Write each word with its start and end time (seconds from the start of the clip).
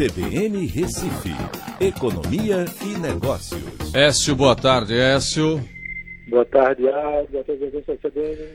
CBN 0.00 0.64
Recife, 0.64 1.28
Economia 1.78 2.64
e 2.80 2.98
Negócios. 2.98 3.60
Écio, 3.94 4.34
boa 4.34 4.56
tarde, 4.56 4.94
Écio. 4.94 5.62
Boa 6.26 6.46
tarde, 6.46 6.88
Ádio. 6.88 7.28
Boa 7.30 7.44
tarde, 7.44 7.98
CBN. 8.00 8.48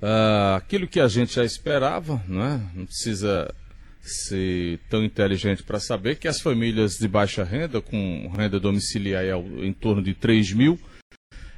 Ah, 0.00 0.56
aquilo 0.56 0.88
que 0.88 0.98
a 0.98 1.06
gente 1.06 1.34
já 1.34 1.44
esperava, 1.44 2.24
não 2.26 2.42
é? 2.42 2.60
Não 2.74 2.86
precisa 2.86 3.54
ser 4.00 4.80
tão 4.88 5.04
inteligente 5.04 5.62
para 5.62 5.78
saber 5.78 6.16
que 6.16 6.26
as 6.26 6.40
famílias 6.40 6.94
de 6.94 7.06
baixa 7.06 7.44
renda, 7.44 7.82
com 7.82 8.32
renda 8.34 8.58
domiciliar 8.58 9.22
em 9.58 9.74
torno 9.74 10.02
de 10.02 10.14
3 10.14 10.54
mil, 10.54 10.78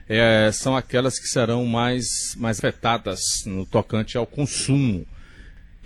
é, 0.09 0.51
são 0.53 0.77
aquelas 0.77 1.17
que 1.17 1.29
serão 1.29 1.65
mais, 1.65 2.35
mais 2.37 2.59
afetadas 2.59 3.21
no 3.47 3.65
tocante 3.65 4.19
ao 4.19 4.27
consumo. 4.27 5.07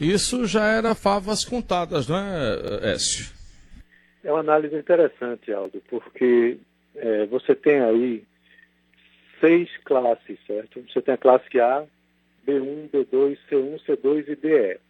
Isso 0.01 0.47
já 0.47 0.69
era 0.69 0.95
favas 0.95 1.45
contadas, 1.45 2.09
não 2.09 2.17
é, 2.17 2.95
Écio? 2.95 3.42
É 4.25 4.31
uma 4.31 4.41
análise 4.41 4.77
interessante, 4.77 5.53
Aldo, 5.53 5.83
porque 5.89 6.59
é, 6.95 7.27
você 7.27 7.55
tem 7.55 7.81
aí 7.81 8.25
seis 9.41 9.69
classes, 9.79 10.39
certo? 10.47 10.81
Você 10.89 11.03
tem 11.03 11.15
a 11.15 11.19
classe 11.19 11.61
A, 11.61 11.85
B1, 12.47 12.91
B2, 12.91 13.37
C1, 13.51 13.81
C2 13.85 14.29
e 14.29 14.37
DE. 14.37 14.81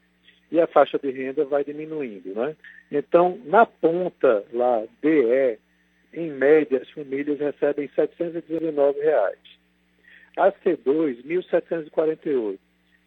E 0.50 0.60
a 0.60 0.66
faixa 0.66 0.98
de 0.98 1.10
renda 1.10 1.46
vai 1.46 1.64
diminuindo, 1.64 2.34
né? 2.34 2.54
Então, 2.90 3.40
na 3.46 3.64
ponta 3.64 4.45
lá, 4.52 4.84
DE, 5.00 5.59
em 6.12 6.30
média, 6.30 6.82
as 6.82 6.90
famílias 6.90 7.38
recebem 7.40 7.88
719 7.95 9.01
reais. 9.01 9.38
A 10.37 10.52
C2, 10.52 11.24
R$ 11.24 11.37
1.748. 11.40 12.59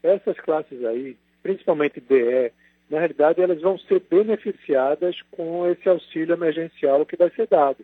Essas 0.02 0.40
classes 0.40 0.84
aí, 0.84 1.16
principalmente 1.44 2.00
DE, 2.00 2.52
na 2.90 3.00
realidade 3.00 3.42
elas 3.42 3.62
vão 3.62 3.78
ser 3.80 4.02
beneficiadas 4.10 5.20
com 5.32 5.68
esse 5.70 5.88
auxílio 5.90 6.34
emergencial 6.34 7.06
que 7.06 7.16
vai 7.16 7.30
ser 7.32 7.48
dado. 7.48 7.84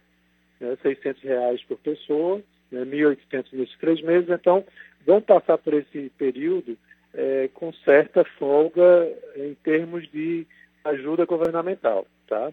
Né? 0.60 0.78
600 0.82 1.24
reais 1.24 1.64
por 1.64 1.78
pessoa, 1.78 2.42
né? 2.72 2.86
1.800 2.86 3.48
nesses 3.54 3.78
três 3.78 4.02
meses, 4.02 4.30
então 4.30 4.64
vão 5.06 5.22
passar 5.22 5.58
por 5.58 5.74
esse 5.74 6.12
período 6.18 6.78
é, 7.14 7.50
com 7.54 7.74
certa 7.74 8.24
folga 8.24 9.12
em 9.36 9.56
termos 9.56 10.10
de 10.12 10.46
ajuda 10.86 11.26
governamental. 11.26 12.06
Tá? 12.28 12.52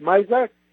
Mas 0.00 0.26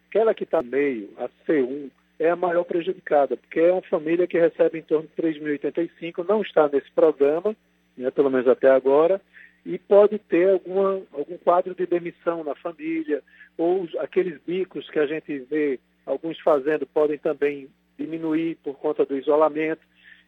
Aquela 0.09 0.33
que 0.33 0.43
está 0.43 0.63
meio, 0.63 1.11
a 1.17 1.29
C1, 1.45 1.91
é 2.17 2.31
a 2.31 2.35
maior 2.35 2.63
prejudicada, 2.63 3.37
porque 3.37 3.59
é 3.59 3.71
uma 3.71 3.83
família 3.83 4.25
que 4.25 4.39
recebe 4.39 4.79
em 4.79 4.81
torno 4.81 5.07
de 5.07 5.21
3.085, 5.21 6.27
não 6.27 6.41
está 6.41 6.67
nesse 6.67 6.89
programa, 6.91 7.55
né, 7.95 8.09
pelo 8.09 8.31
menos 8.31 8.47
até 8.47 8.71
agora, 8.71 9.21
e 9.65 9.77
pode 9.77 10.17
ter 10.19 10.49
alguma, 10.49 11.01
algum 11.11 11.37
quadro 11.37 11.75
de 11.75 11.85
demissão 11.85 12.43
na 12.43 12.55
família, 12.55 13.21
ou 13.57 13.87
aqueles 13.99 14.39
bicos 14.45 14.89
que 14.89 14.99
a 14.99 15.05
gente 15.05 15.39
vê 15.39 15.79
alguns 16.05 16.39
fazendo 16.39 16.87
podem 16.87 17.17
também 17.17 17.69
diminuir 17.97 18.57
por 18.63 18.77
conta 18.77 19.05
do 19.05 19.17
isolamento. 19.17 19.81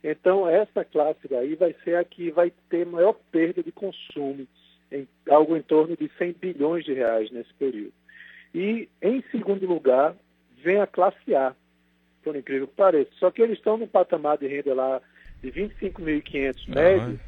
Então, 0.03 0.47
essa 0.47 0.83
classe 0.83 1.27
daí 1.29 1.55
vai 1.55 1.75
ser 1.83 1.95
a 1.95 2.03
que 2.03 2.31
vai 2.31 2.51
ter 2.69 2.85
maior 2.85 3.13
perda 3.31 3.63
de 3.63 3.71
consumo, 3.71 4.47
em 4.91 5.07
algo 5.29 5.55
em 5.55 5.61
torno 5.61 5.95
de 5.95 6.09
100 6.17 6.35
bilhões 6.39 6.83
de 6.83 6.93
reais 6.93 7.31
nesse 7.31 7.53
período. 7.53 7.93
E, 8.53 8.89
em 9.01 9.23
segundo 9.31 9.65
lugar, 9.65 10.15
vem 10.61 10.79
a 10.79 10.87
classe 10.87 11.33
A, 11.33 11.55
por 12.23 12.35
incrível 12.35 12.67
que 12.67 12.75
pareça. 12.75 13.11
Só 13.17 13.31
que 13.31 13.41
eles 13.41 13.57
estão 13.57 13.77
no 13.77 13.87
patamar 13.87 14.37
de 14.37 14.47
renda 14.47 14.73
lá 14.73 15.01
de 15.41 15.51
25.500 15.51 16.69
médios, 16.69 17.19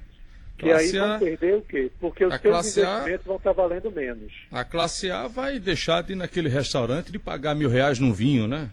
que 0.57 0.71
aí 0.71 0.91
vão 0.91 1.19
perder 1.19 1.55
o 1.55 1.61
quê? 1.61 1.91
Porque 1.99 2.25
os 2.25 2.35
seus 2.35 2.67
investimentos 2.67 3.25
A, 3.25 3.27
vão 3.27 3.37
estar 3.37 3.51
valendo 3.51 3.91
menos. 3.91 4.31
A 4.51 4.63
classe 4.63 5.09
A 5.09 5.27
vai 5.27 5.59
deixar 5.59 6.03
de 6.03 6.13
ir 6.13 6.15
naquele 6.15 6.49
restaurante 6.49 7.11
de 7.11 7.19
pagar 7.19 7.55
mil 7.55 7.69
reais 7.69 7.99
num 7.99 8.13
vinho, 8.13 8.47
né? 8.47 8.69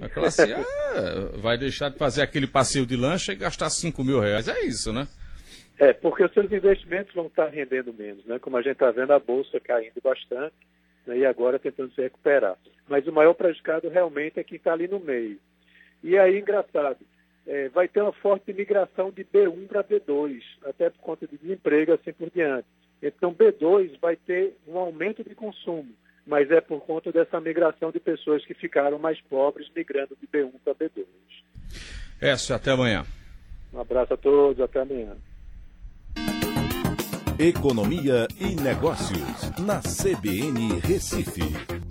A 0.00 0.08
classe 0.08 0.52
A 0.52 0.64
vai 1.38 1.58
deixar 1.58 1.90
de 1.90 1.98
fazer 1.98 2.22
aquele 2.22 2.46
passeio 2.46 2.86
de 2.86 2.96
lancha 2.96 3.32
e 3.32 3.36
gastar 3.36 3.70
5 3.70 4.02
mil 4.02 4.20
reais. 4.20 4.48
É 4.48 4.60
isso, 4.64 4.92
né? 4.92 5.06
É, 5.78 5.92
porque 5.92 6.24
os 6.24 6.32
seus 6.32 6.50
investimentos 6.52 7.14
vão 7.14 7.26
estar 7.26 7.48
rendendo 7.48 7.92
menos, 7.92 8.24
né? 8.26 8.38
Como 8.38 8.56
a 8.56 8.62
gente 8.62 8.72
está 8.72 8.90
vendo 8.90 9.12
a 9.12 9.18
bolsa 9.18 9.58
caindo 9.60 10.00
bastante 10.02 10.54
né, 11.06 11.18
e 11.18 11.26
agora 11.26 11.58
tentando 11.58 11.92
se 11.94 12.00
recuperar. 12.00 12.56
Mas 12.88 13.06
o 13.06 13.12
maior 13.12 13.34
prejudicado 13.34 13.88
realmente 13.88 14.38
é 14.38 14.44
quem 14.44 14.56
está 14.56 14.72
ali 14.72 14.86
no 14.86 15.00
meio. 15.00 15.38
E 16.02 16.18
aí, 16.18 16.38
engraçado, 16.38 16.98
é, 17.46 17.68
vai 17.68 17.88
ter 17.88 18.00
uma 18.00 18.12
forte 18.12 18.52
migração 18.52 19.10
de 19.10 19.24
B1 19.24 19.66
para 19.66 19.84
B2, 19.84 20.40
até 20.64 20.90
por 20.90 21.00
conta 21.00 21.26
de 21.26 21.36
desemprego 21.36 21.92
assim 21.92 22.12
por 22.12 22.30
diante. 22.30 22.66
Então, 23.02 23.34
B2 23.34 23.98
vai 24.00 24.16
ter 24.16 24.56
um 24.66 24.78
aumento 24.78 25.22
de 25.22 25.34
consumo, 25.34 25.92
mas 26.26 26.50
é 26.50 26.60
por 26.60 26.80
conta 26.80 27.12
dessa 27.12 27.40
migração 27.40 27.90
de 27.90 28.00
pessoas 28.00 28.44
que 28.46 28.54
ficaram 28.54 28.98
mais 28.98 29.20
pobres, 29.22 29.68
migrando 29.76 30.16
de 30.20 30.26
B1 30.26 30.52
para 30.64 30.74
B2. 30.74 31.04
Écio, 32.20 32.54
até 32.54 32.70
amanhã. 32.70 33.04
Um 33.72 33.80
abraço 33.80 34.14
a 34.14 34.16
todos, 34.16 34.60
até 34.60 34.80
amanhã. 34.80 35.16
Economia 37.38 38.28
e 38.40 38.54
Negócios, 38.54 39.50
na 39.58 39.80
CBN 39.80 40.78
Recife. 40.80 41.83